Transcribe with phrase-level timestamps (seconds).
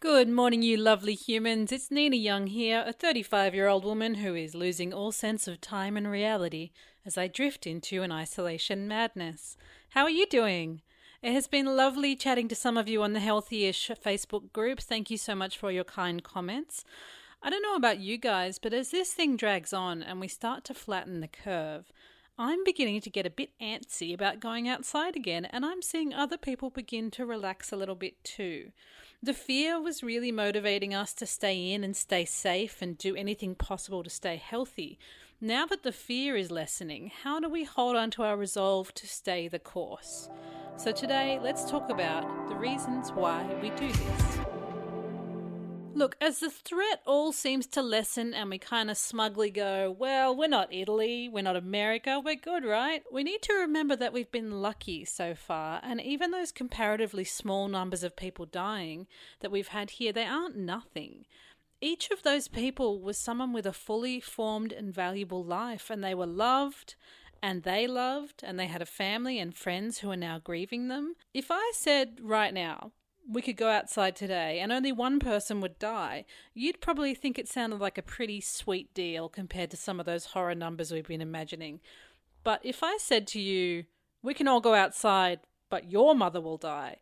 [0.00, 1.70] Good morning, you lovely humans.
[1.70, 5.60] It's Nina Young here, a 35 year old woman who is losing all sense of
[5.60, 6.70] time and reality
[7.04, 9.58] as I drift into an isolation madness.
[9.90, 10.80] How are you doing?
[11.20, 14.80] It has been lovely chatting to some of you on the Healthyish Facebook group.
[14.80, 16.82] Thank you so much for your kind comments.
[17.42, 20.64] I don't know about you guys, but as this thing drags on and we start
[20.64, 21.92] to flatten the curve,
[22.42, 26.38] I'm beginning to get a bit antsy about going outside again, and I'm seeing other
[26.38, 28.72] people begin to relax a little bit too.
[29.22, 33.54] The fear was really motivating us to stay in and stay safe and do anything
[33.54, 34.98] possible to stay healthy.
[35.38, 39.06] Now that the fear is lessening, how do we hold on to our resolve to
[39.06, 40.30] stay the course?
[40.78, 44.59] So, today, let's talk about the reasons why we do this.
[45.92, 50.34] Look, as the threat all seems to lessen and we kind of smugly go, well,
[50.34, 53.02] we're not Italy, we're not America, we're good, right?
[53.12, 57.68] We need to remember that we've been lucky so far, and even those comparatively small
[57.68, 59.08] numbers of people dying
[59.40, 61.26] that we've had here, they aren't nothing.
[61.80, 66.14] Each of those people was someone with a fully formed and valuable life, and they
[66.14, 66.94] were loved
[67.42, 71.14] and they loved, and they had a family and friends who are now grieving them.
[71.32, 72.92] If I said right now,
[73.30, 77.48] we could go outside today and only one person would die, you'd probably think it
[77.48, 81.20] sounded like a pretty sweet deal compared to some of those horror numbers we've been
[81.20, 81.80] imagining.
[82.42, 83.84] But if I said to you,
[84.22, 86.96] we can all go outside, but your mother will die,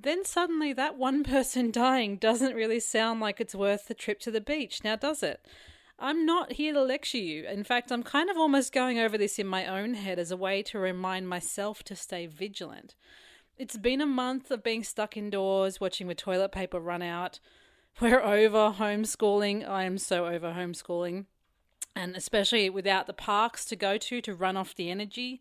[0.00, 4.30] then suddenly that one person dying doesn't really sound like it's worth the trip to
[4.30, 5.44] the beach, now does it?
[5.98, 7.44] I'm not here to lecture you.
[7.44, 10.36] In fact, I'm kind of almost going over this in my own head as a
[10.36, 12.94] way to remind myself to stay vigilant.
[13.58, 17.40] It's been a month of being stuck indoors, watching the toilet paper run out.
[18.00, 19.68] We're over homeschooling.
[19.68, 21.24] I am so over homeschooling.
[21.96, 25.40] And especially without the parks to go to to run off the energy.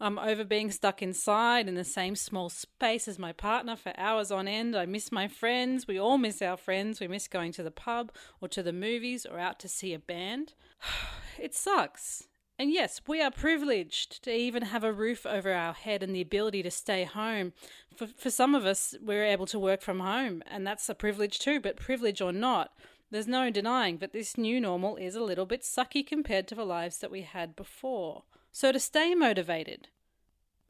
[0.00, 4.30] I'm over being stuck inside in the same small space as my partner for hours
[4.30, 4.76] on end.
[4.76, 5.88] I miss my friends.
[5.88, 7.00] We all miss our friends.
[7.00, 9.98] We miss going to the pub or to the movies or out to see a
[9.98, 10.54] band.
[11.38, 12.28] It sucks.
[12.58, 16.22] And yes, we are privileged to even have a roof over our head and the
[16.22, 17.52] ability to stay home.
[17.94, 21.38] For, for some of us, we're able to work from home, and that's a privilege
[21.38, 22.72] too, but privilege or not,
[23.10, 26.64] there's no denying that this new normal is a little bit sucky compared to the
[26.64, 28.24] lives that we had before.
[28.52, 29.88] So, to stay motivated,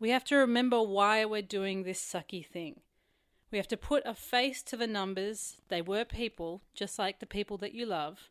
[0.00, 2.80] we have to remember why we're doing this sucky thing.
[3.50, 5.62] We have to put a face to the numbers.
[5.68, 8.28] They were people, just like the people that you love.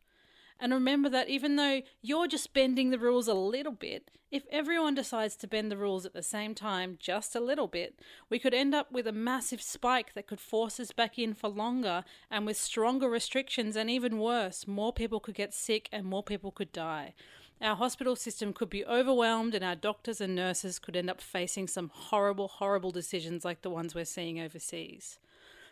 [0.58, 4.94] And remember that even though you're just bending the rules a little bit, if everyone
[4.94, 8.54] decides to bend the rules at the same time, just a little bit, we could
[8.54, 12.44] end up with a massive spike that could force us back in for longer and
[12.44, 16.72] with stronger restrictions, and even worse, more people could get sick and more people could
[16.72, 17.14] die.
[17.60, 21.68] Our hospital system could be overwhelmed, and our doctors and nurses could end up facing
[21.68, 25.18] some horrible, horrible decisions like the ones we're seeing overseas.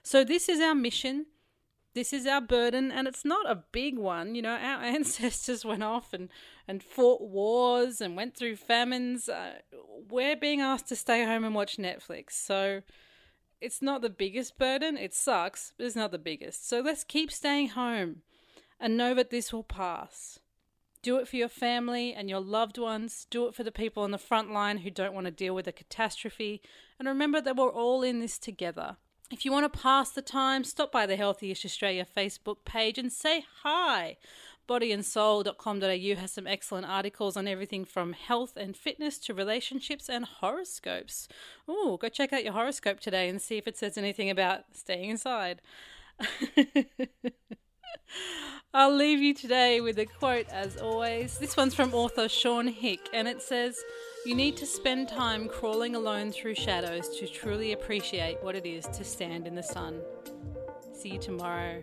[0.03, 1.27] So, this is our mission
[1.95, 5.83] this is our burden and it's not a big one you know our ancestors went
[5.83, 6.29] off and
[6.67, 9.29] and fought wars and went through famines.
[9.29, 9.59] Uh,
[10.11, 12.83] we're being asked to stay home and watch netflix so
[13.61, 14.99] it's not the biggest burden.
[14.99, 16.69] It sucks but it's not the biggest.
[16.69, 18.23] So let's keep staying home
[18.79, 20.39] and know that this will pass.
[21.03, 23.27] Do it for your family and your loved ones.
[23.31, 25.69] Do it for the people on the front line who don't want to deal with
[25.69, 26.63] a catastrophe.
[26.99, 28.97] And remember that we're all in this together
[29.31, 33.13] if you want to pass the time, stop by the Healthyish Australia Facebook page and
[33.13, 34.17] say hi.
[34.69, 41.29] Bodyandsoul.com.au has some excellent articles on everything from health and fitness to relationships and horoscopes.
[41.69, 45.11] Oh, go check out your horoscope today and see if it says anything about staying
[45.11, 45.61] inside.
[48.75, 51.39] I'll leave you today with a quote as always.
[51.39, 53.79] This one's from author Shaun Hick and it says,
[54.27, 58.87] You need to spend time crawling alone through shadows to truly appreciate what it is
[58.87, 60.01] to stand in the sun.
[60.93, 61.83] See you tomorrow.